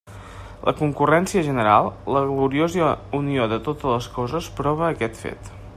[0.69, 2.89] La concurrència general, la gloriosa
[3.21, 5.55] unió de totes les coses prova aquest fet.